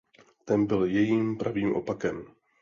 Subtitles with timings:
[0.45, 2.25] Ten byl jejím pravým opakem.